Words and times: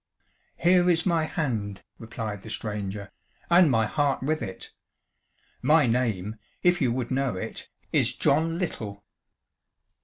"Here 0.57 0.89
is 0.89 1.05
my 1.05 1.25
hand," 1.25 1.83
replied 1.99 2.41
the 2.41 2.49
stranger, 2.49 3.11
"and 3.51 3.69
my 3.69 3.85
heart 3.85 4.23
with 4.23 4.41
it. 4.41 4.73
My 5.61 5.85
name, 5.85 6.37
if 6.63 6.81
you 6.81 6.91
would 6.91 7.11
know 7.11 7.35
it, 7.35 7.69
is 7.93 8.15
John 8.15 8.57
Little." 8.57 9.05